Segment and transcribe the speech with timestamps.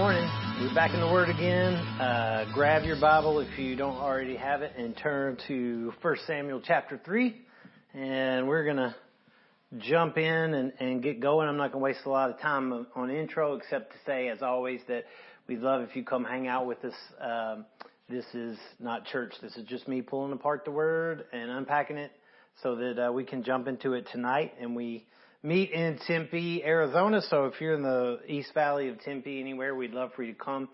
[0.00, 0.30] Morning.
[0.58, 1.74] We're back in the Word again.
[2.00, 6.62] Uh, grab your Bible if you don't already have it and turn to 1 Samuel
[6.64, 7.36] chapter 3.
[7.92, 8.96] And we're going to
[9.76, 11.50] jump in and, and get going.
[11.50, 14.40] I'm not going to waste a lot of time on intro except to say, as
[14.40, 15.04] always, that
[15.46, 16.94] we'd love if you come hang out with us.
[17.20, 17.66] Um,
[18.08, 19.34] this is not church.
[19.42, 22.12] This is just me pulling apart the Word and unpacking it
[22.62, 24.54] so that uh, we can jump into it tonight.
[24.58, 25.04] And we
[25.42, 27.22] meet in Tempe, Arizona.
[27.22, 30.38] So if you're in the East Valley of Tempe anywhere, we'd love for you to
[30.38, 30.68] come.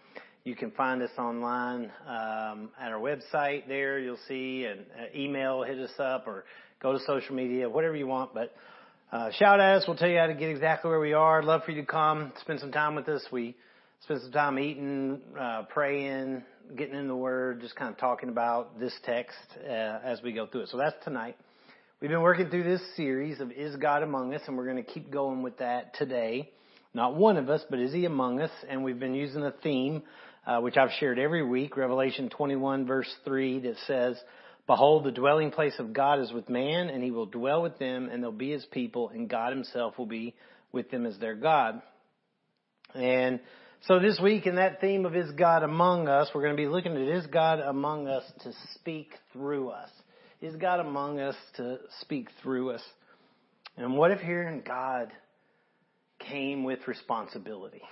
[0.44, 3.66] You can find us online um, at our website.
[3.68, 6.44] There you'll see an email, hit us up, or
[6.80, 8.34] go to social media, whatever you want.
[8.34, 8.54] But
[9.12, 9.84] uh, shout at us.
[9.86, 11.42] We'll tell you how to get exactly where we are.
[11.42, 13.24] Love for you to come, spend some time with us.
[13.30, 13.56] We
[14.00, 16.42] spend some time eating, uh, praying,
[16.76, 20.46] getting in the Word, just kind of talking about this text uh, as we go
[20.46, 20.68] through it.
[20.68, 21.36] So that's tonight.
[21.98, 24.82] We've been working through this series of Is God Among Us, and we're going to
[24.82, 26.50] keep going with that today.
[26.92, 28.50] Not one of us, but is He among us?
[28.68, 30.02] And we've been using a theme,
[30.46, 34.20] uh, which I've shared every week, Revelation 21 verse 3, that says,
[34.66, 38.10] Behold, the dwelling place of God is with man, and He will dwell with them,
[38.12, 40.34] and they'll be His people, and God Himself will be
[40.72, 41.80] with them as their God.
[42.94, 43.40] And
[43.86, 46.68] so this week in that theme of Is God Among Us, we're going to be
[46.68, 49.88] looking at Is God Among Us to speak through us?
[50.40, 52.82] Is God among us to speak through us?
[53.76, 55.10] And what if hearing God
[56.18, 57.82] came with responsibility?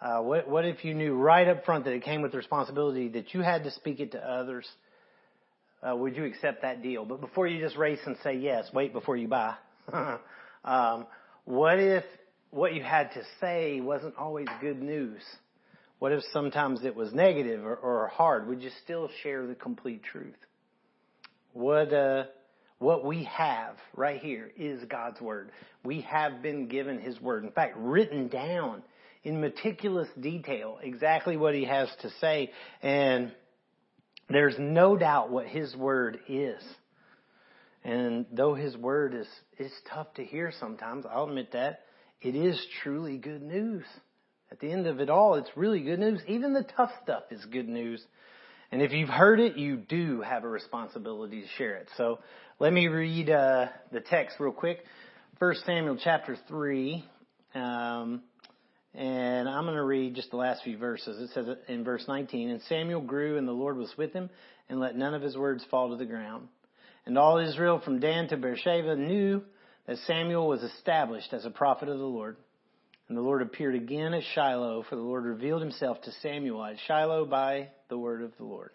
[0.00, 3.34] Uh, what, what if you knew right up front that it came with responsibility that
[3.34, 4.66] you had to speak it to others?
[5.82, 7.04] Uh, would you accept that deal?
[7.04, 9.54] But before you just race and say yes, wait before you buy.
[10.64, 11.06] um,
[11.44, 12.04] what if
[12.50, 15.20] what you had to say wasn't always good news?
[15.98, 18.48] What if sometimes it was negative or, or hard?
[18.48, 20.36] Would you still share the complete truth?
[21.56, 22.24] What, uh,
[22.80, 25.52] what we have right here is God's Word.
[25.82, 27.44] We have been given His Word.
[27.44, 28.82] In fact, written down
[29.24, 32.50] in meticulous detail exactly what He has to say.
[32.82, 33.32] And
[34.28, 36.62] there's no doubt what His Word is.
[37.82, 39.28] And though His Word is,
[39.58, 41.84] is tough to hear sometimes, I'll admit that,
[42.20, 43.84] it is truly good news.
[44.52, 46.20] At the end of it all, it's really good news.
[46.28, 48.04] Even the tough stuff is good news
[48.72, 51.88] and if you've heard it, you do have a responsibility to share it.
[51.96, 52.18] So
[52.58, 54.84] let me read uh, the text real quick.
[55.38, 57.04] 1 Samuel chapter 3.
[57.54, 58.22] Um,
[58.94, 61.30] and I'm going to read just the last few verses.
[61.30, 64.30] It says in verse 19, And Samuel grew, and the Lord was with him,
[64.68, 66.48] and let none of his words fall to the ground.
[67.04, 69.42] And all Israel from Dan to Beersheba knew
[69.86, 72.36] that Samuel was established as a prophet of the Lord.
[73.46, 77.96] Appeared again at Shiloh, for the Lord revealed himself to Samuel at Shiloh by the
[77.96, 78.70] word of the Lord.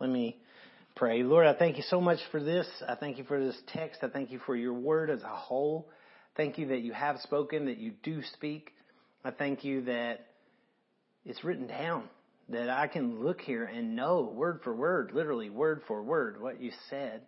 [0.00, 0.36] Let me
[0.96, 1.22] pray.
[1.22, 2.66] Lord, I thank you so much for this.
[2.88, 4.00] I thank you for this text.
[4.02, 5.88] I thank you for your word as a whole.
[6.36, 8.72] Thank you that you have spoken, that you do speak.
[9.24, 10.26] I thank you that
[11.24, 12.02] it's written down,
[12.48, 16.60] that I can look here and know word for word, literally word for word, what
[16.60, 17.22] you said.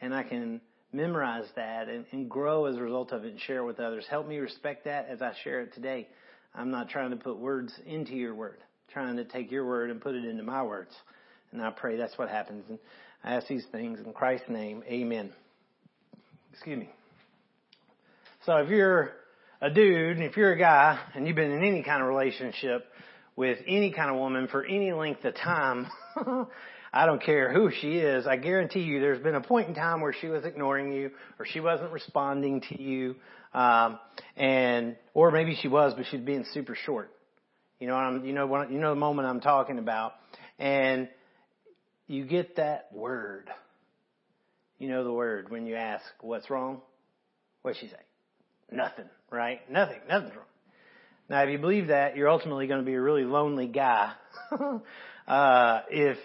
[0.00, 0.60] And I can
[0.96, 4.04] memorize that and, and grow as a result of it and share it with others.
[4.08, 6.08] Help me respect that as I share it today.
[6.54, 8.58] I'm not trying to put words into your word,
[8.92, 10.94] trying to take your word and put it into my words.
[11.52, 12.64] And I pray that's what happens.
[12.68, 12.78] And
[13.22, 14.82] I ask these things in Christ's name.
[14.88, 15.32] Amen.
[16.52, 16.90] Excuse me.
[18.46, 19.12] So if you're
[19.60, 22.86] a dude, if you're a guy, and you've been in any kind of relationship
[23.36, 25.88] with any kind of woman for any length of time,
[26.96, 28.26] I don't care who she is.
[28.26, 31.44] I guarantee you there's been a point in time where she was ignoring you or
[31.44, 33.16] she wasn't responding to you.
[33.52, 33.98] Um,
[34.34, 37.10] and, or maybe she was, but she's being super short.
[37.80, 40.14] You know, I'm, you know, what, you know the moment I'm talking about.
[40.58, 41.10] And
[42.06, 43.50] you get that word.
[44.78, 46.80] You know the word when you ask, what's wrong?
[47.60, 48.00] What'd she say?
[48.72, 49.60] Nothing, right?
[49.70, 50.46] Nothing, nothing's wrong.
[51.28, 54.12] Now, if you believe that, you're ultimately going to be a really lonely guy.
[55.28, 56.16] uh, if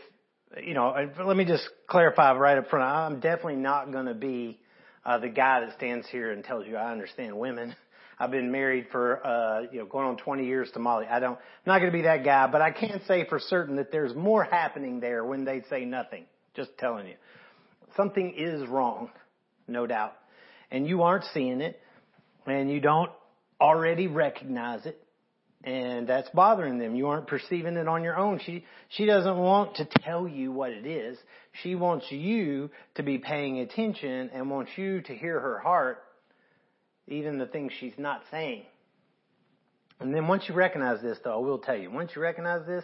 [0.63, 0.93] you know,
[1.23, 2.85] let me just clarify right up front.
[2.85, 4.59] I'm definitely not going to be
[5.05, 7.75] uh, the guy that stands here and tells you I understand women.
[8.19, 11.07] I've been married for, uh, you know, going on 20 years to Molly.
[11.07, 13.77] I don't, I'm not going to be that guy, but I can say for certain
[13.77, 16.25] that there's more happening there when they say nothing.
[16.53, 17.15] Just telling you.
[17.95, 19.09] Something is wrong,
[19.67, 20.13] no doubt.
[20.69, 21.79] And you aren't seeing it,
[22.45, 23.09] and you don't
[23.59, 25.00] already recognize it,
[25.63, 26.95] and that's bothering them.
[26.95, 28.39] You aren't perceiving it on your own.
[28.45, 31.17] She, she doesn't want to tell you what it is.
[31.61, 36.03] She wants you to be paying attention and wants you to hear her heart,
[37.07, 38.63] even the things she's not saying.
[39.99, 42.83] And then once you recognize this, though, I will tell you, once you recognize this,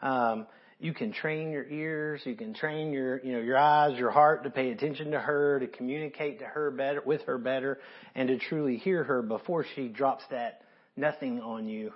[0.00, 0.46] um,
[0.78, 4.44] you can train your ears, you can train your, you know, your eyes, your heart
[4.44, 7.80] to pay attention to her, to communicate to her better, with her better,
[8.14, 10.62] and to truly hear her before she drops that
[10.96, 11.92] nothing on you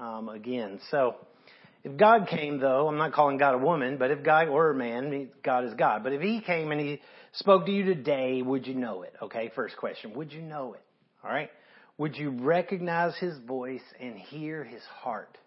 [0.00, 0.80] um, again.
[0.90, 1.16] So,
[1.82, 4.74] if God came, though, I'm not calling God a woman, but if God or a
[4.74, 6.02] man, God is God.
[6.02, 7.00] But if He came and He
[7.32, 9.14] spoke to you today, would you know it?
[9.22, 10.14] Okay, first question.
[10.14, 10.82] Would you know it?
[11.24, 11.50] All right.
[11.98, 15.38] Would you recognize His voice and hear His heart?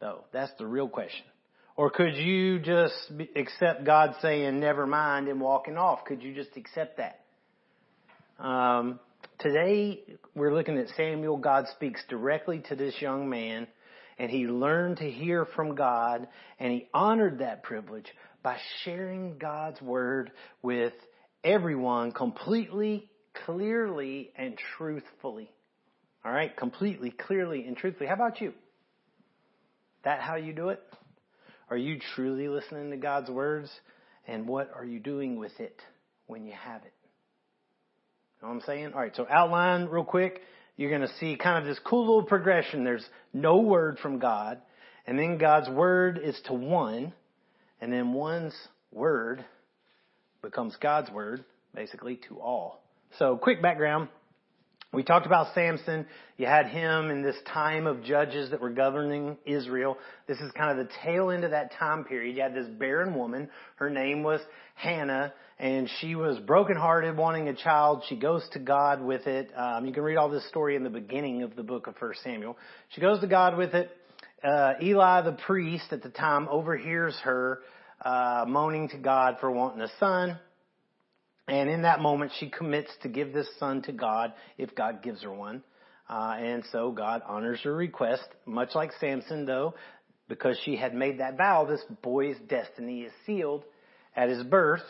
[0.00, 1.24] Though, that's the real question.
[1.76, 2.94] Or could you just
[3.36, 6.04] accept God saying, never mind, and walking off?
[6.04, 7.20] Could you just accept that?
[8.38, 9.00] Um,
[9.40, 10.02] today,
[10.34, 11.38] we're looking at Samuel.
[11.38, 13.66] God speaks directly to this young man
[14.18, 16.28] and he learned to hear from God
[16.58, 18.06] and he honored that privilege
[18.42, 20.30] by sharing God's word
[20.62, 20.92] with
[21.42, 23.08] everyone completely,
[23.46, 25.50] clearly, and truthfully.
[26.24, 28.08] All right, completely, clearly, and truthfully.
[28.08, 28.52] How about you?
[30.04, 30.82] That how you do it?
[31.70, 33.70] Are you truly listening to God's words?
[34.26, 35.80] And what are you doing with it
[36.26, 36.92] when you have it?
[38.42, 38.92] Know what I'm saying?
[38.94, 40.40] All right, so outline real quick
[40.76, 42.84] you're to see kind of this cool little progression.
[42.84, 43.04] There's
[43.34, 44.62] no word from God,
[45.06, 47.12] and then God's word is to one,
[47.82, 48.54] and then one's
[48.90, 49.44] word
[50.40, 51.44] becomes God's word,
[51.74, 52.82] basically, to all.
[53.18, 54.08] So, quick background.
[54.92, 56.06] We talked about Samson.
[56.38, 59.98] You had him in this time of judges that were governing Israel.
[60.26, 62.34] This is kind of the tail end of that time period.
[62.34, 63.50] You had this barren woman.
[63.76, 64.40] Her name was
[64.74, 68.02] Hannah, and she was brokenhearted, wanting a child.
[68.08, 69.52] She goes to God with it.
[69.54, 72.22] Um, you can read all this story in the beginning of the book of First
[72.22, 72.56] Samuel.
[72.94, 73.90] She goes to God with it.
[74.42, 77.60] Uh, Eli, the priest at the time, overhears her
[78.02, 80.38] uh, moaning to God for wanting a son.
[81.46, 85.22] And in that moment, she commits to give this son to God if God gives
[85.24, 85.62] her one.
[86.08, 89.74] Uh, and so God honors her request, much like Samson, though,
[90.26, 93.64] because she had made that vow, this boy's destiny is sealed
[94.16, 94.80] at his birth,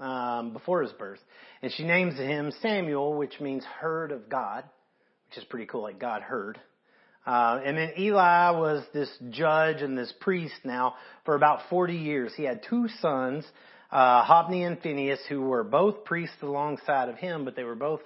[0.00, 1.20] um, before his birth.
[1.62, 4.64] And she names him Samuel, which means heard of God,
[5.28, 6.60] which is pretty cool, like God heard.
[7.26, 12.32] Uh, and then Eli was this judge and this priest now for about 40 years.
[12.34, 13.44] He had two sons
[13.90, 18.00] uh, and Phineas, who were both priests alongside of him, but they were both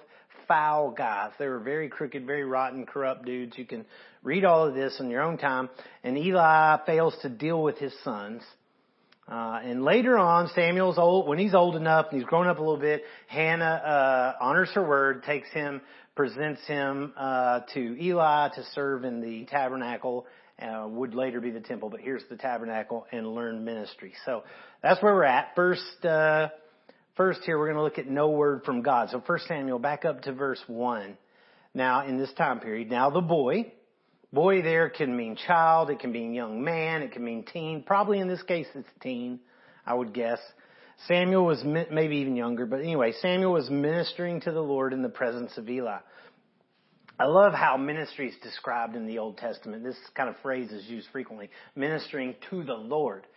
[0.47, 1.31] foul guys.
[1.39, 3.57] They were very crooked, very rotten, corrupt dudes.
[3.57, 3.85] You can
[4.23, 5.69] read all of this in your own time.
[6.03, 8.43] And Eli fails to deal with his sons.
[9.27, 12.61] Uh, and later on, Samuel's old, when he's old enough and he's grown up a
[12.61, 15.81] little bit, Hannah, uh, honors her word, takes him,
[16.15, 20.25] presents him, uh, to Eli to serve in the tabernacle
[20.59, 24.13] uh, would later be the temple, but here's the tabernacle and learn ministry.
[24.25, 24.43] So
[24.81, 25.49] that's where we're at.
[25.55, 26.49] First, uh,
[27.15, 29.09] first here we're going to look at no word from God.
[29.09, 31.17] So First Samuel, back up to verse one.
[31.73, 33.73] Now in this time period, now the boy,
[34.33, 37.83] boy there can mean child, it can mean young man, it can mean teen.
[37.83, 39.39] Probably in this case it's teen,
[39.85, 40.39] I would guess.
[41.07, 45.09] Samuel was maybe even younger, but anyway, Samuel was ministering to the Lord in the
[45.09, 45.99] presence of Eli.
[47.19, 49.83] I love how ministry is described in the Old Testament.
[49.83, 51.49] This kind of phrase is used frequently.
[51.75, 53.27] Ministering to the Lord.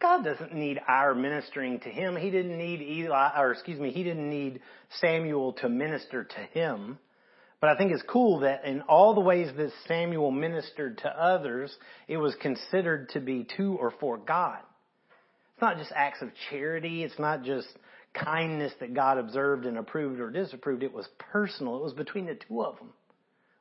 [0.00, 2.16] God doesn't need our ministering to him.
[2.16, 4.60] He didn't need Eli, or excuse me, he didn't need
[5.00, 6.98] Samuel to minister to him.
[7.62, 11.72] But I think it's cool that in all the ways that Samuel ministered to others,
[12.08, 14.58] it was considered to be to or for God.
[15.54, 17.04] It's not just acts of charity.
[17.04, 17.68] It's not just
[18.14, 20.82] kindness that God observed and approved or disapproved.
[20.82, 21.76] It was personal.
[21.76, 22.88] It was between the two of them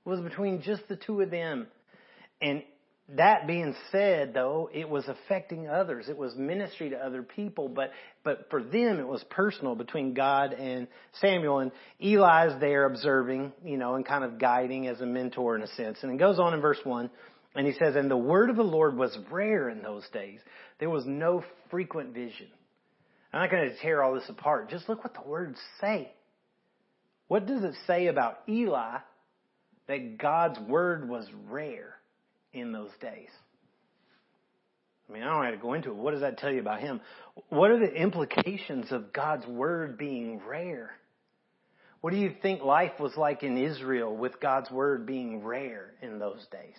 [0.04, 1.68] It was between just the two of them.
[2.42, 2.64] And
[3.18, 6.08] that being said, though, it was affecting others.
[6.08, 7.92] It was ministry to other people, but,
[8.24, 10.88] but for them it was personal between God and
[11.20, 11.60] Samuel.
[11.60, 15.68] And Eli's there observing, you know, and kind of guiding as a mentor in a
[15.68, 16.00] sense.
[16.02, 17.10] And it goes on in verse 1,
[17.56, 20.40] and he says, And the word of the Lord was rare in those days.
[20.80, 22.48] There was no frequent vision.
[23.34, 24.70] I'm not going to tear all this apart.
[24.70, 26.12] Just look what the words say.
[27.28, 28.98] What does it say about Eli
[29.88, 31.96] that God's word was rare
[32.54, 33.30] in those days.
[35.10, 35.96] I mean, I don't have to go into it.
[35.96, 37.02] What does that tell you about him?
[37.50, 40.92] What are the implications of God's word being rare?
[42.00, 46.18] What do you think life was like in Israel with God's word being rare in
[46.18, 46.76] those days?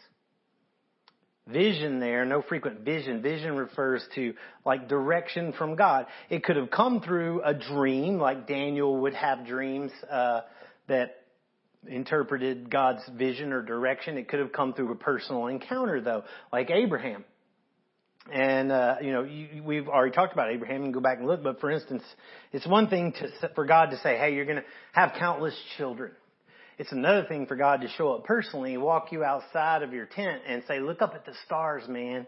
[1.47, 3.21] Vision there, no frequent vision.
[3.21, 6.07] Vision refers to like direction from God.
[6.31, 10.43] It could have come through a dream, like Daniel would have dreams uh,
[10.89, 11.22] that
[11.87, 14.19] interpreted God's vision or direction.
[14.19, 17.25] It could have come through a personal encounter though, like Abraham.
[18.33, 20.85] And, uh, you know, you, we've already talked about Abraham.
[20.85, 22.05] and go back and look, but for instance,
[22.53, 26.13] it's one thing to, for God to say, hey, you're going to have countless children.
[26.79, 30.43] It's another thing for God to show up personally, walk you outside of your tent
[30.47, 32.27] and say, look up at the stars, man.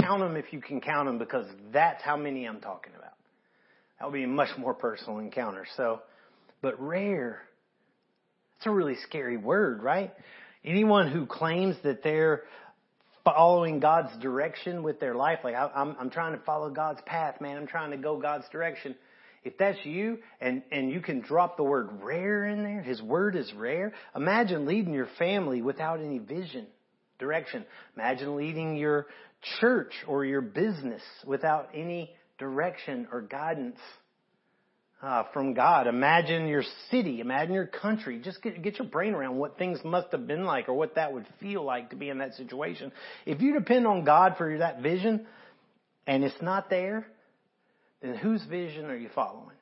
[0.00, 3.14] Count them if you can count them because that's how many I'm talking about.
[3.98, 5.66] That would be a much more personal encounter.
[5.76, 6.00] So,
[6.62, 7.40] but rare
[8.58, 10.12] it's a really scary word, right?
[10.64, 12.42] Anyone who claims that they're
[13.24, 17.40] following God's direction with their life, like I, I'm, I'm trying to follow God's path,
[17.40, 17.56] man.
[17.56, 18.96] I'm trying to go God's direction.
[19.44, 23.36] If that's you and, and you can drop the word rare in there, His word
[23.36, 23.92] is rare.
[24.16, 26.66] Imagine leading your family without any vision,
[27.20, 27.64] direction.
[27.96, 29.06] Imagine leading your
[29.60, 33.78] church or your business without any direction or guidance
[35.02, 35.86] uh, from God.
[35.86, 38.20] Imagine your city, imagine your country.
[38.22, 41.12] Just get, get your brain around what things must have been like or what that
[41.12, 42.92] would feel like to be in that situation.
[43.26, 45.26] If you depend on God for that vision
[46.06, 47.06] and it's not there,
[48.02, 49.56] then whose vision are you following?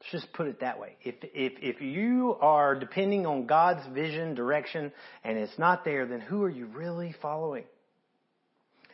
[0.00, 0.96] Let's just put it that way.
[1.02, 4.92] If, if, if you are depending on God's vision, direction,
[5.24, 7.64] and it's not there, then who are you really following?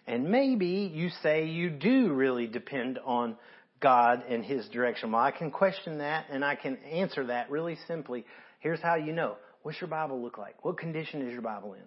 [0.08, 3.36] And maybe you say you do really depend on
[3.80, 5.12] God and His direction.
[5.12, 8.24] Well, I can question that and I can answer that really simply.
[8.60, 9.36] Here's how you know.
[9.62, 10.64] What's your Bible look like?
[10.64, 11.82] What condition is your Bible in?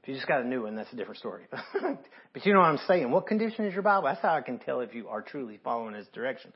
[0.00, 1.44] If you just got a new one, that's a different story.
[2.32, 3.10] but you know what I'm saying.
[3.10, 4.04] What condition is your Bible?
[4.04, 6.52] That's how I can tell if you are truly following His direction.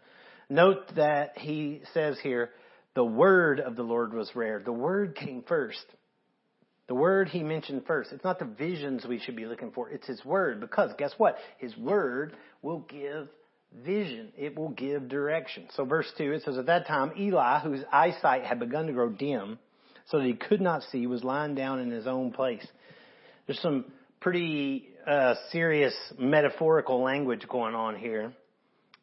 [0.49, 2.51] Note that he says here,
[2.95, 4.61] the word of the Lord was rare.
[4.63, 5.85] The word came first.
[6.89, 8.13] The word he mentioned first.
[8.13, 9.89] It's not the visions we should be looking for.
[9.89, 10.61] It's his word.
[10.61, 11.37] Because guess what?
[11.57, 13.29] His word will give
[13.85, 14.33] vision.
[14.37, 15.69] It will give direction.
[15.75, 19.09] So verse 2, it says, At that time, Eli, whose eyesight had begun to grow
[19.09, 19.59] dim,
[20.09, 22.67] so that he could not see, was lying down in his own place.
[23.47, 23.87] There's some
[24.21, 28.33] pretty uh, serious metaphorical language going on here.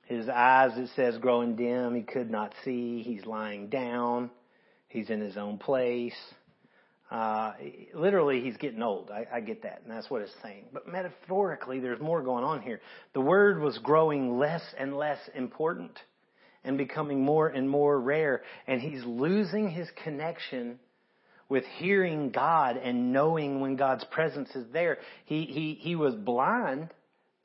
[0.05, 1.95] His eyes, it says, growing dim.
[1.95, 3.03] He could not see.
[3.03, 4.31] He's lying down.
[4.87, 6.15] He's in his own place.
[7.11, 7.53] Uh,
[7.95, 9.09] literally, he's getting old.
[9.09, 10.65] I, I get that, and that's what it's saying.
[10.71, 12.81] But metaphorically, there's more going on here.
[13.13, 15.97] The word was growing less and less important
[16.63, 20.79] and becoming more and more rare, and he's losing his connection
[21.47, 24.99] with hearing God and knowing when God's presence is there.
[25.25, 26.89] He he he was blind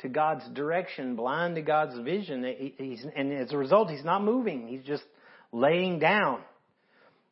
[0.01, 2.75] to God's direction, blind to God's vision.
[2.77, 4.69] He's, and as a result, he's not moving.
[4.69, 5.05] He's just
[5.53, 6.41] laying down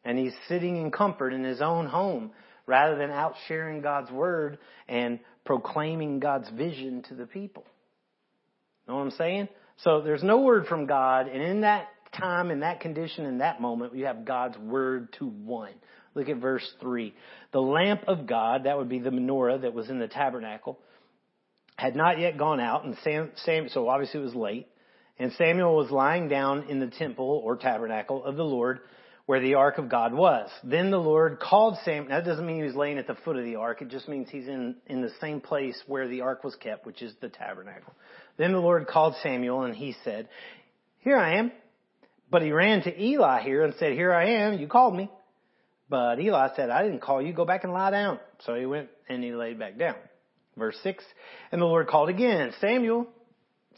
[0.05, 2.33] and he's sitting in comfort in his own home
[2.67, 7.65] rather than out sharing God's word and proclaiming God's vision to the people.
[8.87, 9.49] Know what I'm saying?
[9.79, 13.61] So there's no word from God, and in that time, in that condition, in that
[13.61, 15.73] moment, we have God's word to one.
[16.15, 17.15] Look at verse 3.
[17.53, 20.79] The lamp of God, that would be the menorah that was in the tabernacle,
[21.77, 24.69] had not yet gone out, and Sam, Sam, so obviously it was late,
[25.19, 28.81] and Samuel was lying down in the temple or tabernacle of the Lord
[29.27, 30.51] where the ark of God was.
[30.65, 32.09] Then the Lord called Samuel.
[32.09, 33.81] That doesn't mean he was laying at the foot of the ark.
[33.81, 37.03] It just means he's in, in the same place where the ark was kept, which
[37.03, 37.93] is the tabernacle.
[38.37, 40.29] Then the Lord called Samuel and he said,
[41.01, 41.53] Here I am.
[42.31, 44.59] But he ran to Eli here and said, Here I am.
[44.59, 45.11] You called me.
[45.89, 47.33] But Eli said, I didn't call you.
[47.33, 48.19] Go back and lie down.
[48.47, 49.97] So he went and he laid back down.
[50.57, 51.05] Verse 6.
[51.53, 53.07] And the Lord called again, Samuel.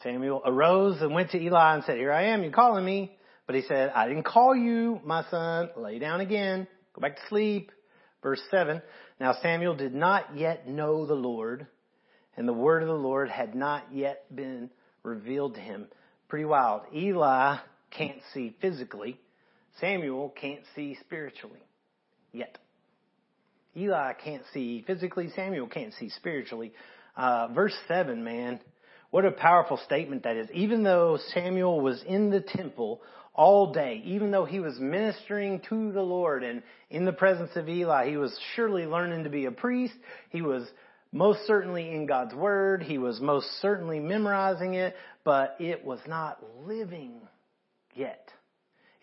[0.03, 2.45] Samuel arose and went to Eli and said, Here I am.
[2.45, 3.17] You calling me.
[3.47, 5.71] But he said, I didn't call you, my son.
[5.77, 6.67] Lay down again.
[6.95, 7.71] Go back to sleep.
[8.23, 8.81] Verse 7.
[9.21, 11.67] Now Samuel did not yet know the Lord,
[12.37, 14.71] and the word of the Lord had not yet been
[15.03, 15.87] revealed to him.
[16.29, 16.83] Pretty wild.
[16.95, 17.59] Eli
[17.91, 19.21] can't see physically.
[19.81, 21.61] Samuel can't see spiritually.
[22.33, 22.59] Yet.
[23.77, 25.31] Eli can't see physically.
[25.37, 26.73] Samuel can't see spiritually.
[27.17, 28.61] Uh, verse 7, man.
[29.11, 30.49] What a powerful statement that is.
[30.53, 33.01] Even though Samuel was in the temple
[33.35, 37.69] all day, even though he was ministering to the Lord and in the presence of
[37.69, 39.95] Eli, he was surely learning to be a priest.
[40.31, 40.67] He was
[41.11, 42.83] most certainly in God's Word.
[42.83, 47.21] He was most certainly memorizing it, but it was not living
[47.95, 48.29] yet.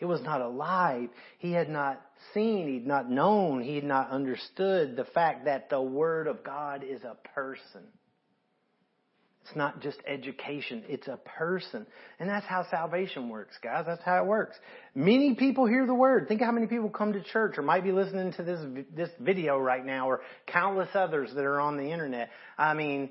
[0.00, 1.10] It was not alive.
[1.38, 2.00] He had not
[2.34, 6.82] seen, he'd not known, he had not understood the fact that the Word of God
[6.82, 7.86] is a person.
[9.44, 11.86] It's not just education, it's a person.
[12.20, 13.84] And that's how salvation works, guys.
[13.86, 14.56] That's how it works.
[14.94, 16.28] Many people hear the word.
[16.28, 18.60] Think how many people come to church or might be listening to this
[18.94, 22.30] this video right now or countless others that are on the internet.
[22.56, 23.10] I mean,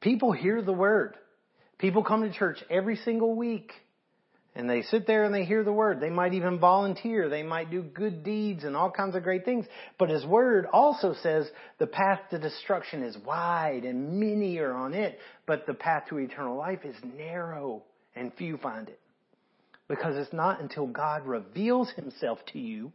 [0.00, 1.14] people hear the word.
[1.78, 3.72] People come to church every single week
[4.58, 6.00] and they sit there and they hear the word.
[6.00, 7.28] They might even volunteer.
[7.28, 9.64] They might do good deeds and all kinds of great things.
[9.98, 11.48] But his word also says
[11.78, 16.18] the path to destruction is wide and many are on it, but the path to
[16.18, 17.84] eternal life is narrow
[18.16, 18.98] and few find it.
[19.86, 22.92] Because it's not until God reveals himself to you,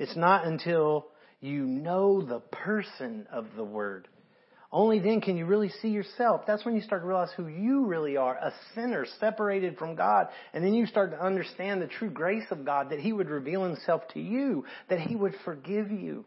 [0.00, 1.06] it's not until
[1.40, 4.08] you know the person of the word
[4.74, 6.40] Only then can you really see yourself.
[6.48, 10.26] That's when you start to realize who you really are, a sinner separated from God.
[10.52, 13.62] And then you start to understand the true grace of God, that He would reveal
[13.62, 16.24] Himself to you, that He would forgive you,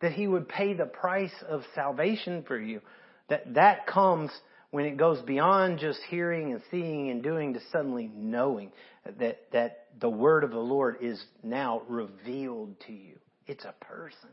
[0.00, 2.80] that He would pay the price of salvation for you.
[3.28, 4.32] That, that comes
[4.72, 8.72] when it goes beyond just hearing and seeing and doing to suddenly knowing
[9.20, 13.20] that, that the word of the Lord is now revealed to you.
[13.46, 14.30] It's a person.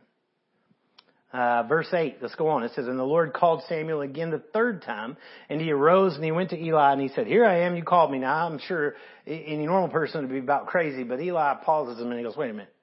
[1.35, 2.63] Uh, verse 8, let's go on.
[2.63, 5.17] It says, And the Lord called Samuel again the third time,
[5.49, 7.83] and he arose and he went to Eli and he said, Here I am, you
[7.83, 8.19] called me.
[8.19, 8.95] Now I'm sure
[9.27, 12.51] any normal person would be about crazy, but Eli pauses him and he goes, Wait
[12.51, 12.73] a minute.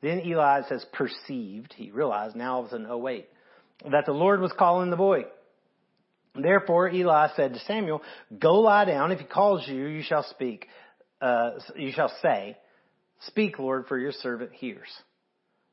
[0.00, 3.28] Then Eli says, perceived, he realized now all of a sudden, oh wait,
[3.90, 5.26] that the Lord was calling the boy.
[6.34, 8.00] Therefore Eli said to Samuel,
[8.38, 9.12] Go lie down.
[9.12, 10.66] If he calls you, you shall speak.
[11.20, 12.56] Uh, you shall say,
[13.26, 14.88] Speak, Lord, for your servant hears.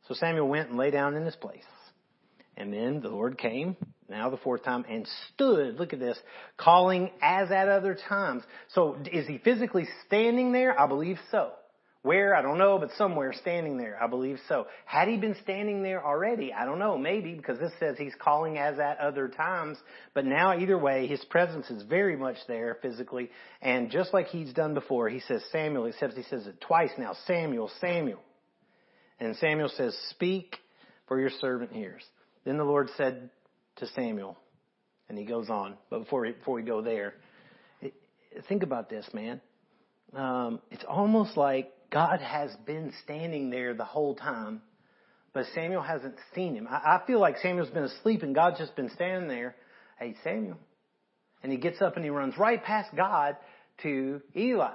[0.09, 1.63] So Samuel went and lay down in his place.
[2.59, 3.77] And then the Lord came,
[4.09, 6.17] now the fourth time, and stood, look at this,
[6.57, 8.43] calling as at other times.
[8.75, 10.77] So is he physically standing there?
[10.77, 11.53] I believe so.
[12.01, 12.35] Where?
[12.35, 14.01] I don't know, but somewhere standing there.
[14.01, 14.67] I believe so.
[14.85, 16.53] Had he been standing there already?
[16.53, 16.97] I don't know.
[16.97, 19.77] Maybe because this says he's calling as at other times.
[20.13, 23.29] But now either way, his presence is very much there physically.
[23.61, 27.15] And just like he's done before, he says Samuel, except he says it twice now.
[27.25, 28.19] Samuel, Samuel.
[29.19, 30.55] And Samuel says, speak
[31.07, 32.03] for your servant hears.
[32.45, 33.29] Then the Lord said
[33.77, 34.37] to Samuel,
[35.07, 37.15] and he goes on, but before we, before we go there,
[37.81, 37.93] it,
[38.47, 39.41] think about this, man.
[40.13, 44.61] Um, it's almost like God has been standing there the whole time,
[45.33, 46.67] but Samuel hasn't seen him.
[46.69, 49.55] I, I feel like Samuel's been asleep and God's just been standing there.
[49.99, 50.57] Hey, Samuel.
[51.43, 53.37] And he gets up and he runs right past God
[53.83, 54.73] to Eli.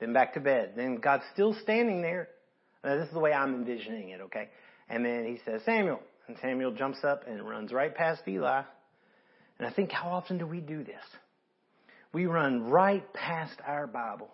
[0.00, 0.72] Then back to bed.
[0.76, 2.28] Then God's still standing there.
[2.82, 4.48] Now, this is the way I'm envisioning it, okay?
[4.88, 6.00] And then he says, Samuel.
[6.30, 8.62] And Samuel jumps up and runs right past Eli.
[9.58, 11.02] And I think, how often do we do this?
[12.12, 14.30] We run right past our Bible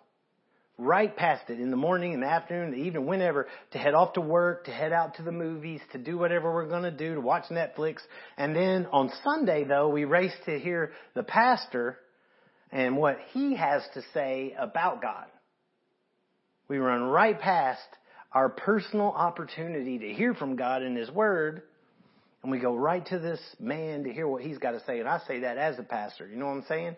[0.79, 4.13] right past it in the morning, in the afternoon, the evening, whenever, to head off
[4.13, 7.15] to work, to head out to the movies, to do whatever we're going to do,
[7.15, 7.95] to watch Netflix.
[8.37, 11.97] And then on Sunday, though, we race to hear the pastor
[12.71, 15.25] and what he has to say about God.
[16.67, 17.81] We run right past
[18.31, 21.63] our personal opportunity to hear from God in His Word,
[22.47, 25.01] and we go right to this man to hear what he's got to say.
[25.01, 26.25] And I say that as a pastor.
[26.25, 26.95] You know what I'm saying?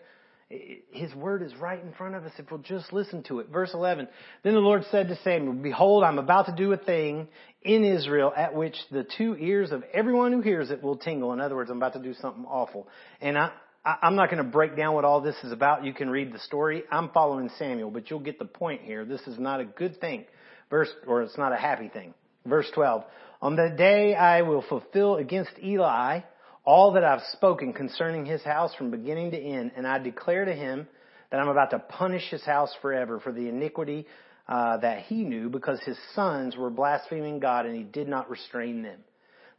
[0.92, 3.48] His word is right in front of us if we'll just listen to it.
[3.48, 4.06] Verse 11.
[4.44, 7.26] Then the Lord said to Samuel, Behold, I'm about to do a thing
[7.62, 11.32] in Israel at which the two ears of everyone who hears it will tingle.
[11.32, 12.86] In other words, I'm about to do something awful.
[13.20, 13.50] And I,
[13.84, 15.84] I'm not going to break down what all this is about.
[15.84, 16.84] You can read the story.
[16.92, 19.04] I'm following Samuel, but you'll get the point here.
[19.04, 20.26] This is not a good thing.
[20.70, 22.14] Verse, or it's not a happy thing.
[22.46, 23.02] Verse 12.
[23.42, 26.20] On the day I will fulfill against Eli
[26.64, 30.52] all that I've spoken concerning his house from beginning to end, and I declare to
[30.52, 30.86] him
[31.30, 34.06] that I'm about to punish his house forever for the iniquity
[34.46, 38.82] uh, that he knew, because his sons were blaspheming God and he did not restrain
[38.82, 38.98] them.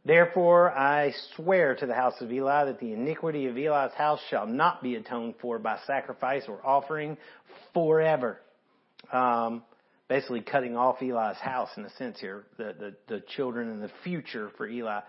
[0.04, 4.46] Therefore, I swear to the house of Eli that the iniquity of Eli's house shall
[4.46, 7.16] not be atoned for by sacrifice or offering
[7.72, 8.40] forever.
[9.12, 9.62] Um,
[10.12, 13.90] basically, cutting off Eli's house in a sense here, the, the, the children and the
[14.04, 15.00] future for Eli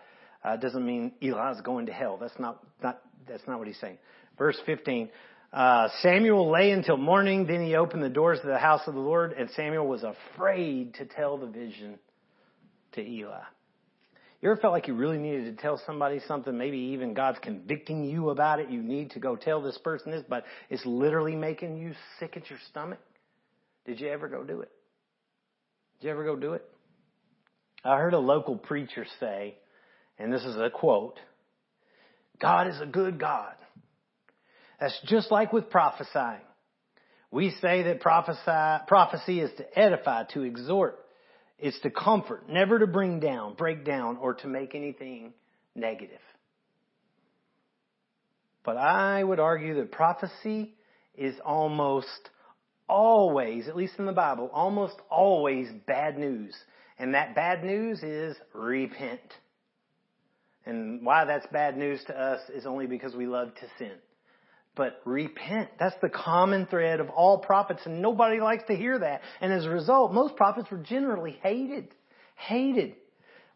[0.46, 2.18] uh, doesn't mean Eli's going to hell.
[2.18, 3.98] That's not, not, that's not what he's saying.
[4.38, 5.10] Verse 15.
[5.52, 9.02] Uh, Samuel lay until morning, then he opened the doors of the house of the
[9.02, 12.00] Lord, and Samuel was afraid to tell the vision
[12.94, 13.42] to Eli.
[14.42, 16.58] You ever felt like you really needed to tell somebody something?
[16.58, 18.70] Maybe even God's convicting you about it.
[18.70, 22.50] You need to go tell this person this, but it's literally making you sick at
[22.50, 23.00] your stomach.
[23.86, 24.72] Did you ever go do it?
[26.04, 26.66] Did you ever go do it?
[27.82, 29.56] I heard a local preacher say,
[30.20, 31.18] and this is a quote,
[32.42, 33.54] God is a good God.
[34.82, 36.42] That's just like with prophesying.
[37.32, 41.00] We say that prophesy, prophecy is to edify, to exhort.
[41.58, 45.32] It's to comfort, never to bring down, break down, or to make anything
[45.74, 46.20] negative.
[48.66, 50.74] But I would argue that prophecy
[51.16, 52.10] is almost
[52.94, 56.56] always, at least in the Bible, almost always bad news.
[57.00, 59.20] And that bad news is repent.
[60.68, 63.94] And why that's bad news to us is only because we love to sin.
[64.76, 65.70] But repent.
[65.80, 69.22] That's the common thread of all prophets and nobody likes to hear that.
[69.42, 71.88] And as a result, most prophets were generally hated.
[72.36, 72.94] Hated.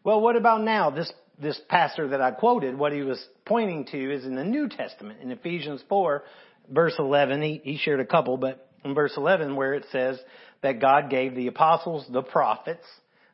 [0.02, 0.90] Well, what about now?
[0.90, 4.68] This, this pastor that I quoted, what he was pointing to is in the New
[4.68, 6.24] Testament, in Ephesians 4,
[6.70, 7.40] verse 11.
[7.40, 10.18] He, he shared a couple, but in verse 11 where it says
[10.62, 12.84] that God gave the apostles, the prophets,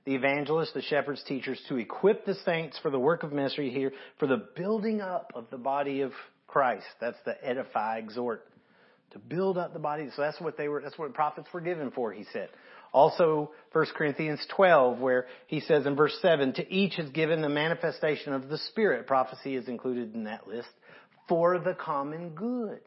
[0.05, 3.93] the evangelists, the shepherds, teachers, to equip the saints for the work of ministry here,
[4.19, 6.13] for the building up of the body of
[6.47, 6.87] Christ.
[7.01, 8.45] That's the edify, exhort.
[9.13, 10.09] To build up the body.
[10.15, 12.51] So that's what they were, that's what prophets were given for, he said.
[12.93, 17.49] Also, 1 Corinthians 12, where he says in verse 7, to each is given the
[17.49, 19.07] manifestation of the Spirit.
[19.07, 20.69] Prophecy is included in that list.
[21.29, 22.81] For the common good.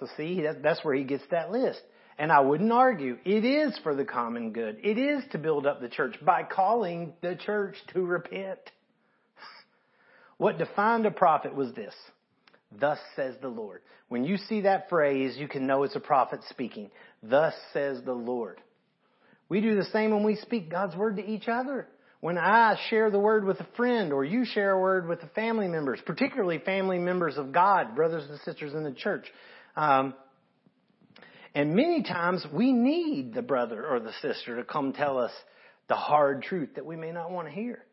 [0.00, 1.80] So see, that's where he gets that list.
[2.18, 3.18] And I wouldn't argue.
[3.24, 4.78] It is for the common good.
[4.82, 8.60] It is to build up the church by calling the church to repent.
[10.36, 11.94] What defined a prophet was this.
[12.80, 13.82] Thus says the Lord.
[14.08, 16.90] When you see that phrase, you can know it's a prophet speaking.
[17.22, 18.60] Thus says the Lord.
[19.48, 21.86] We do the same when we speak God's word to each other.
[22.20, 25.26] When I share the word with a friend or you share a word with the
[25.28, 29.26] family members, particularly family members of God, brothers and sisters in the church.
[29.76, 30.14] Um,
[31.54, 35.30] and many times we need the brother or the sister to come tell us
[35.88, 37.84] the hard truth that we may not want to hear.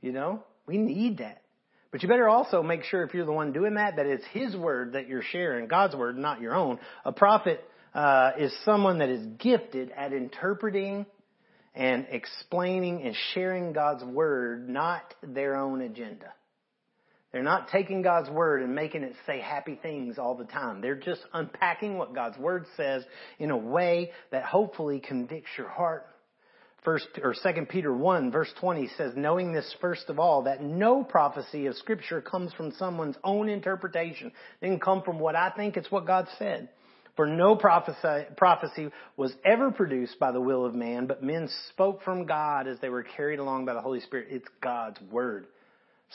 [0.00, 1.42] You know, we need that.
[1.90, 4.54] But you better also make sure if you're the one doing that, that it's His
[4.54, 6.78] word that you're sharing, God's word, not your own.
[7.04, 11.06] A prophet uh, is someone that is gifted at interpreting
[11.74, 16.32] and explaining and sharing God's word, not their own agenda.
[17.32, 20.80] They're not taking God's word and making it say happy things all the time.
[20.80, 23.04] They're just unpacking what God's word says
[23.38, 26.06] in a way that hopefully convicts your heart.
[26.84, 31.04] First or Second Peter one verse twenty says, knowing this first of all, that no
[31.04, 34.28] prophecy of Scripture comes from someone's own interpretation.
[34.28, 36.70] It didn't come from what I think; it's what God said.
[37.16, 42.02] For no prophecy, prophecy was ever produced by the will of man, but men spoke
[42.02, 44.28] from God as they were carried along by the Holy Spirit.
[44.30, 45.48] It's God's word.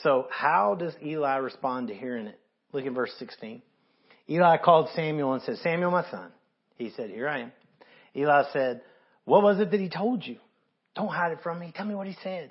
[0.04, 2.40] So how does Eli respond to hearing it?
[2.74, 3.62] Look at verse 16.
[4.30, 6.32] Eli called Samuel and said, Samuel, my son.
[6.78, 7.52] He said, here I am.
[8.16, 8.82] Eli said,
[9.24, 10.38] what was it that he told you?
[10.96, 11.72] Don't hide it from me.
[11.76, 12.50] Tell me what he said.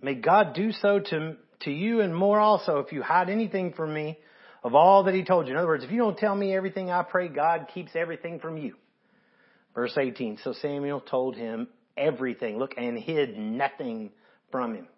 [0.00, 3.92] May God do so to, to you and more also if you hide anything from
[3.92, 4.18] me
[4.62, 5.52] of all that he told you.
[5.52, 8.56] In other words, if you don't tell me everything I pray, God keeps everything from
[8.56, 8.74] you.
[9.74, 10.38] Verse 18.
[10.42, 12.58] So Samuel told him everything.
[12.58, 14.10] Look, and hid nothing
[14.50, 14.88] from him.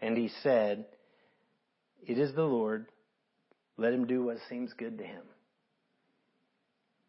[0.00, 0.86] And he said,
[2.06, 2.86] It is the Lord.
[3.76, 5.22] Let him do what seems good to him.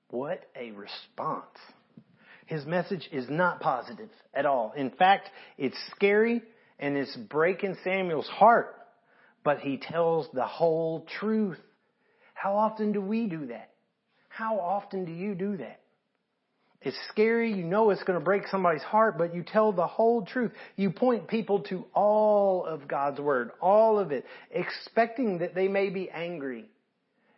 [0.10, 1.58] What a response.
[2.46, 4.74] His message is not positive at all.
[4.76, 6.42] In fact, it's scary
[6.80, 8.76] and it's breaking Samuel's heart,
[9.44, 11.60] but he tells the whole truth.
[12.34, 13.72] How often do we do that?
[14.28, 15.81] How often do you do that?
[16.82, 17.54] It's scary.
[17.54, 20.52] You know it's going to break somebody's heart, but you tell the whole truth.
[20.76, 25.90] You point people to all of God's Word, all of it, expecting that they may
[25.90, 26.66] be angry,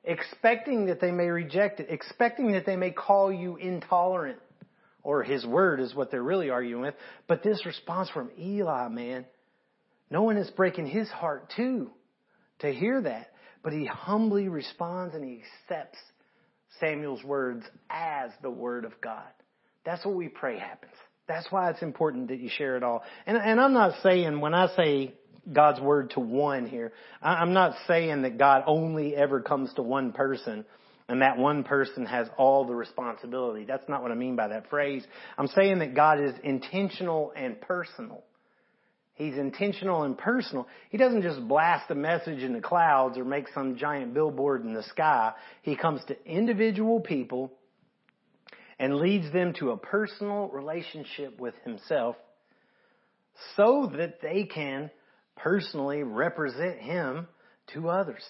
[0.05, 4.39] expecting that they may reject it, expecting that they may call you intolerant,
[5.03, 6.95] or His Word is what they're really arguing with.
[7.27, 9.25] But this response from Eli, man,
[10.13, 11.89] no one is breaking his heart too
[12.59, 13.31] to hear that.
[13.63, 15.97] But he humbly responds and he accepts
[16.79, 19.23] Samuel's words as the Word of God.
[19.85, 20.93] That's what we pray happens.
[21.27, 23.03] That's why it's important that you share it all.
[23.25, 25.13] And, and I'm not saying, when I say
[25.51, 30.11] God's Word to one here, I'm not saying that God only ever comes to one
[30.11, 30.65] person
[31.07, 33.65] and that one person has all the responsibility.
[33.65, 35.05] That's not what I mean by that phrase.
[35.37, 38.23] I'm saying that God is intentional and personal.
[39.15, 40.67] He's intentional and personal.
[40.89, 44.73] He doesn't just blast a message in the clouds or make some giant billboard in
[44.73, 45.33] the sky.
[45.61, 47.51] He comes to individual people
[48.79, 52.15] and leads them to a personal relationship with himself
[53.55, 54.89] so that they can
[55.35, 57.27] personally represent him
[57.73, 58.23] to others.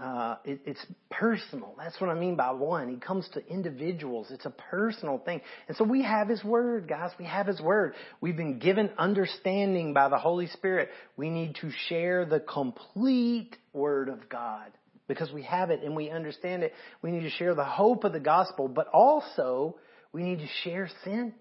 [0.00, 1.74] Uh, it, it's personal.
[1.78, 2.88] That's what I mean by one.
[2.90, 4.26] He comes to individuals.
[4.30, 5.40] It's a personal thing.
[5.68, 7.12] And so we have His Word, guys.
[7.18, 7.94] We have His Word.
[8.20, 10.90] We've been given understanding by the Holy Spirit.
[11.16, 14.70] We need to share the complete Word of God
[15.08, 16.74] because we have it and we understand it.
[17.00, 19.76] We need to share the hope of the gospel, but also
[20.12, 21.32] we need to share sin.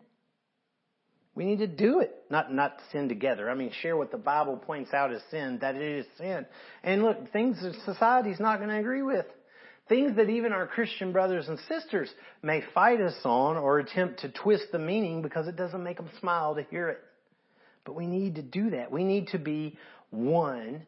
[1.35, 2.15] We need to do it.
[2.29, 3.49] Not, not sin together.
[3.49, 6.45] I mean, share what the Bible points out as sin, that it is sin.
[6.83, 9.25] And look, things that society's not going to agree with.
[9.87, 12.09] Things that even our Christian brothers and sisters
[12.41, 16.09] may fight us on or attempt to twist the meaning because it doesn't make them
[16.19, 17.01] smile to hear it.
[17.83, 18.91] But we need to do that.
[18.91, 19.77] We need to be
[20.09, 20.87] one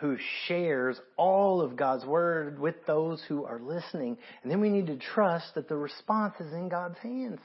[0.00, 4.18] who shares all of God's Word with those who are listening.
[4.42, 7.40] And then we need to trust that the response is in God's hands.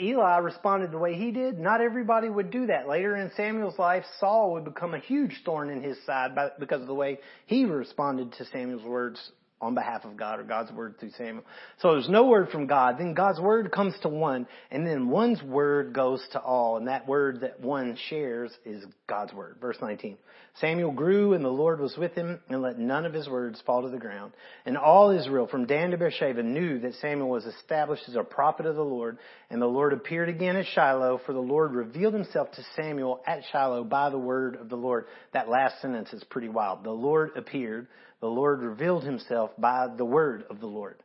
[0.00, 1.58] Eli responded the way he did.
[1.58, 2.88] Not everybody would do that.
[2.88, 6.86] Later in Samuel's life, Saul would become a huge thorn in his side because of
[6.88, 11.10] the way he responded to Samuel's words on behalf of God or God's word through
[11.18, 11.44] Samuel.
[11.80, 12.96] So there's no word from God.
[12.98, 16.78] Then God's word comes to one and then one's word goes to all.
[16.78, 19.56] And that word that one shares is God's word.
[19.60, 20.16] Verse 19.
[20.60, 23.82] Samuel grew and the Lord was with him and let none of his words fall
[23.82, 24.32] to the ground.
[24.64, 28.66] And all Israel from Dan to Beersheba knew that Samuel was established as a prophet
[28.66, 29.18] of the Lord.
[29.50, 33.42] And the Lord appeared again at Shiloh for the Lord revealed himself to Samuel at
[33.52, 35.04] Shiloh by the word of the Lord.
[35.32, 36.82] That last sentence is pretty wild.
[36.82, 37.86] The Lord appeared
[38.20, 41.02] the Lord revealed himself by the word of the Lord.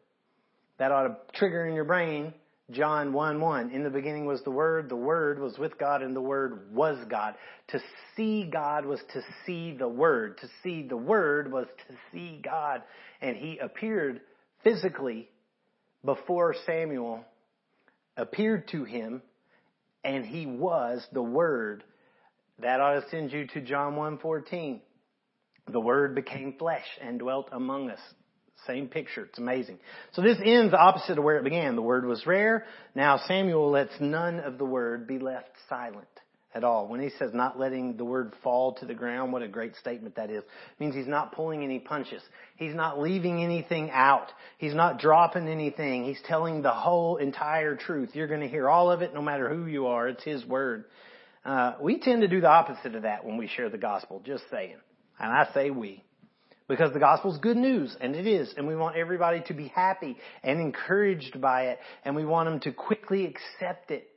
[0.78, 2.34] That ought to trigger in your brain
[2.72, 3.70] John 1 1.
[3.70, 6.98] In the beginning was the Word, the Word was with God, and the Word was
[7.10, 7.36] God.
[7.70, 7.80] To
[8.16, 10.40] see God was to see the Word.
[10.40, 12.82] To see the Word was to see God.
[13.22, 14.22] And He appeared
[14.64, 15.30] physically
[16.04, 17.24] before Samuel
[18.18, 19.22] appeared to him,
[20.04, 21.84] and He was the Word.
[22.60, 24.82] That ought to send you to John 1 14.
[25.72, 28.00] The Word became flesh and dwelt among us.
[28.68, 29.26] Same picture.
[29.26, 29.80] It's amazing.
[30.14, 31.76] So this ends opposite of where it began.
[31.76, 32.66] The Word was rare.
[32.96, 36.08] Now Samuel lets none of the Word be left silent
[36.54, 36.88] at all.
[36.88, 40.16] When he says not letting the Word fall to the ground, what a great statement
[40.16, 40.42] that is.
[40.42, 42.22] It means he's not pulling any punches.
[42.56, 44.32] He's not leaving anything out.
[44.58, 46.06] He's not dropping anything.
[46.06, 48.12] He's telling the whole entire truth.
[48.14, 50.08] You're going to hear all of it no matter who you are.
[50.08, 50.86] It's His Word.
[51.44, 54.22] Uh, we tend to do the opposite of that when we share the gospel.
[54.26, 54.78] Just saying.
[55.20, 56.04] And I say we.
[56.68, 59.68] Because the gospel is good news, and it is, and we want everybody to be
[59.68, 64.08] happy and encouraged by it, and we want them to quickly accept it,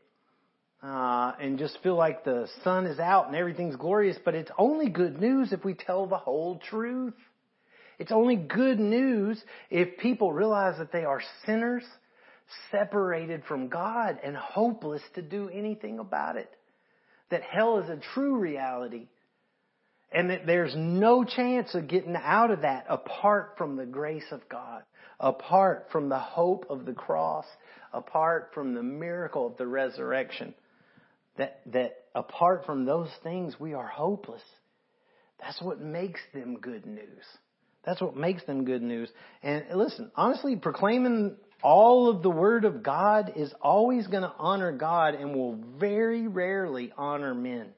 [0.82, 4.88] uh, and just feel like the sun is out and everything's glorious, but it's only
[4.88, 7.14] good news if we tell the whole truth.
[7.98, 11.82] It's only good news if people realize that they are sinners,
[12.70, 16.50] separated from God, and hopeless to do anything about it.
[17.30, 19.08] That hell is a true reality
[20.12, 24.48] and that there's no chance of getting out of that apart from the grace of
[24.48, 24.82] God,
[25.20, 27.44] apart from the hope of the cross,
[27.92, 30.54] apart from the miracle of the resurrection.
[31.36, 34.42] That, that apart from those things, we are hopeless.
[35.40, 37.24] That's what makes them good news.
[37.84, 39.08] That's what makes them good news.
[39.42, 44.72] And listen, honestly, proclaiming all of the Word of God is always going to honor
[44.72, 47.68] God and will very rarely honor men.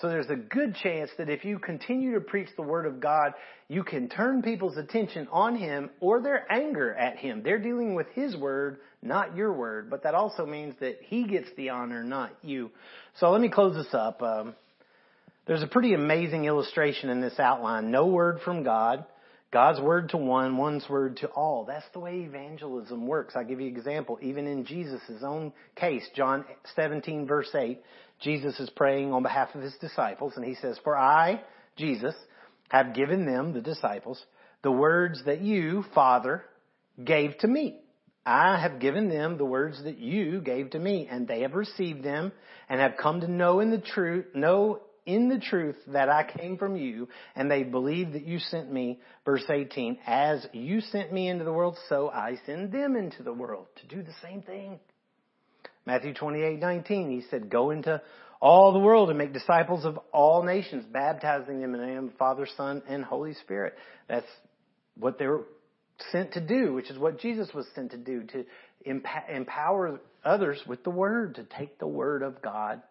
[0.00, 3.34] So there's a good chance that if you continue to preach the Word of God,
[3.68, 7.42] you can turn people's attention on Him or their anger at Him.
[7.42, 11.48] They're dealing with His Word, not your Word, but that also means that He gets
[11.56, 12.70] the honor, not you.
[13.18, 14.22] So let me close this up.
[14.22, 14.54] Um,
[15.46, 17.90] there's a pretty amazing illustration in this outline.
[17.90, 19.04] No word from God.
[19.52, 21.64] God's word to one, one's word to all.
[21.64, 23.34] That's the way evangelism works.
[23.34, 24.18] I'll give you an example.
[24.22, 26.44] Even in Jesus' own case, John
[26.76, 27.80] 17 verse 8,
[28.20, 31.42] Jesus is praying on behalf of his disciples and he says, For I,
[31.76, 32.14] Jesus,
[32.68, 34.22] have given them, the disciples,
[34.62, 36.44] the words that you, Father,
[37.02, 37.80] gave to me.
[38.24, 42.04] I have given them the words that you gave to me and they have received
[42.04, 42.30] them
[42.68, 46.56] and have come to know in the truth, know in the truth that I came
[46.56, 49.00] from you and they believe that you sent me.
[49.24, 53.32] Verse 18, as you sent me into the world, so I send them into the
[53.32, 54.78] world to do the same thing.
[55.86, 58.00] Matthew 28, 19, he said, go into
[58.40, 62.04] all the world and make disciples of all nations, baptizing them in the name of
[62.12, 63.74] the Father, Son, and Holy Spirit.
[64.08, 64.26] That's
[64.98, 65.46] what they were
[66.12, 68.44] sent to do, which is what Jesus was sent to do, to
[68.84, 72.82] empower others with the Word, to take the Word of God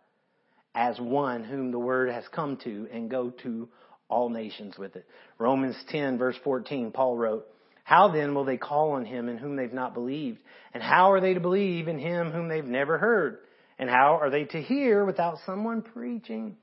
[0.80, 3.68] as one whom the Word has come to and go to
[4.08, 5.06] all nations with it.
[5.38, 7.46] Romans 10 verse 14, Paul wrote,
[7.84, 10.40] how then will they call on him in whom they've not believed?
[10.74, 13.40] And how are they to believe in him whom they've never heard?
[13.78, 16.56] And how are they to hear without someone preaching?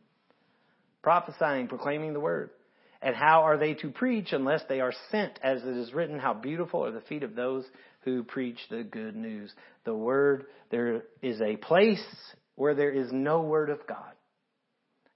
[1.02, 2.50] Prophesying, proclaiming the word.
[3.02, 5.38] And how are they to preach unless they are sent?
[5.42, 7.64] As it is written, how beautiful are the feet of those
[8.02, 9.52] who preach the good news.
[9.84, 12.04] The word, there is a place
[12.56, 14.12] where there is no word of God.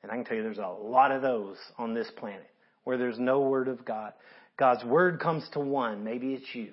[0.03, 2.49] And I can tell you there's a lot of those on this planet
[2.85, 4.13] where there's no word of God.
[4.57, 6.73] God's word comes to one, maybe it's you.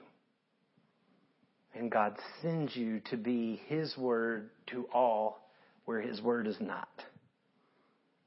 [1.73, 5.39] And God sends you to be His word to all
[5.85, 6.89] where His word is not.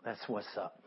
[0.04, 0.79] That's what's up.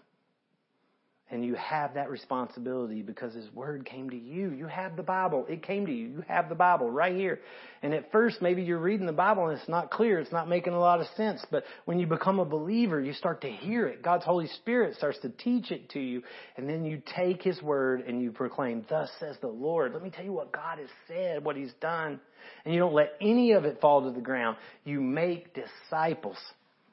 [1.32, 4.52] And you have that responsibility because His Word came to you.
[4.52, 5.46] You have the Bible.
[5.50, 6.08] It came to you.
[6.08, 7.40] You have the Bible right here.
[7.82, 10.20] And at first, maybe you're reading the Bible and it's not clear.
[10.20, 11.44] It's not making a lot of sense.
[11.50, 14.04] But when you become a believer, you start to hear it.
[14.04, 16.22] God's Holy Spirit starts to teach it to you.
[16.58, 19.94] And then you take His Word and you proclaim, Thus says the Lord.
[19.94, 22.20] Let me tell you what God has said, what He's done.
[22.66, 24.58] And you don't let any of it fall to the ground.
[24.84, 26.38] You make disciples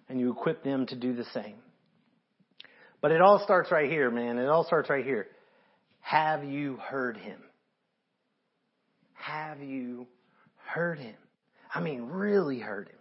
[0.09, 1.57] and you equip them to do the same.
[3.01, 4.39] But it all starts right here, man.
[4.39, 5.27] It all starts right here.
[6.01, 7.41] Have you heard him?
[9.21, 10.07] have you
[10.67, 11.15] heard him?
[11.75, 12.97] I mean, really heard him.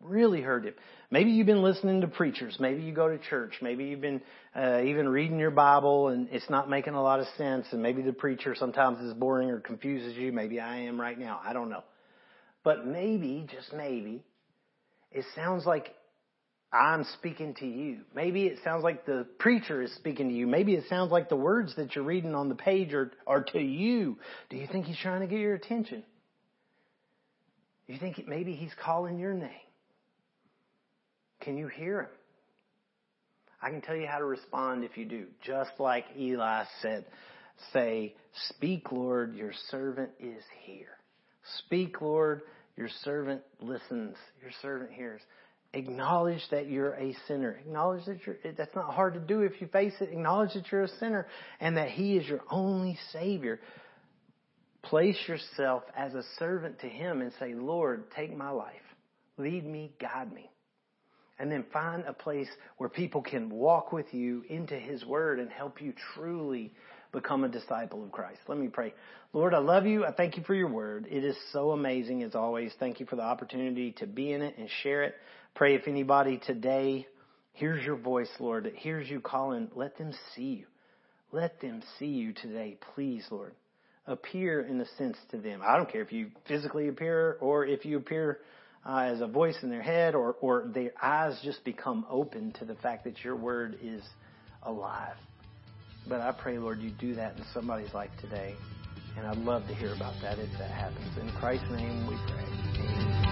[0.00, 0.74] Really heard him.
[1.10, 2.56] Maybe you've been listening to preachers.
[2.58, 3.54] Maybe you go to church.
[3.60, 4.20] Maybe you've been
[4.56, 7.66] uh, even reading your Bible and it's not making a lot of sense.
[7.70, 10.32] And maybe the preacher sometimes is boring or confuses you.
[10.32, 11.40] Maybe I am right now.
[11.44, 11.84] I don't know.
[12.64, 14.22] But maybe, just maybe,
[15.12, 15.94] it sounds like
[16.72, 17.98] I'm speaking to you.
[18.14, 20.46] Maybe it sounds like the preacher is speaking to you.
[20.46, 23.60] Maybe it sounds like the words that you're reading on the page are, are to
[23.60, 24.18] you.
[24.48, 26.02] Do you think he's trying to get your attention?
[27.86, 29.50] Do you think maybe he's calling your name?
[31.40, 32.08] Can you hear him?
[33.60, 35.26] I can tell you how to respond if you do.
[35.44, 37.04] Just like Eli said,
[37.72, 38.14] say,
[38.48, 40.96] Speak, Lord, your servant is here.
[41.58, 42.42] Speak, Lord,
[42.76, 44.16] your servant listens.
[44.40, 45.20] Your servant hears.
[45.74, 47.52] Acknowledge that you're a sinner.
[47.52, 50.10] Acknowledge that you're, that's not hard to do if you face it.
[50.10, 51.26] Acknowledge that you're a sinner
[51.60, 53.58] and that He is your only Savior.
[54.82, 58.74] Place yourself as a servant to Him and say, Lord, take my life.
[59.38, 60.50] Lead me, guide me.
[61.38, 65.50] And then find a place where people can walk with you into His Word and
[65.50, 66.72] help you truly
[67.12, 68.40] become a disciple of Christ.
[68.48, 68.94] Let me pray.
[69.32, 70.04] Lord, I love you.
[70.04, 71.06] I thank you for your word.
[71.10, 72.72] It is so amazing as always.
[72.80, 75.14] Thank you for the opportunity to be in it and share it.
[75.54, 77.06] Pray if anybody today
[77.52, 80.66] hears your voice, Lord, that hears you calling, let them see you.
[81.30, 83.54] Let them see you today, please, Lord.
[84.06, 85.60] Appear in a sense to them.
[85.64, 88.40] I don't care if you physically appear or if you appear
[88.84, 92.64] uh, as a voice in their head or, or their eyes just become open to
[92.64, 94.02] the fact that your word is
[94.62, 95.16] alive.
[96.08, 98.54] But I pray, Lord, you do that in somebody's life today.
[99.16, 101.16] And I'd love to hear about that if that happens.
[101.18, 102.82] In Christ's name we pray.
[102.84, 103.31] Amen.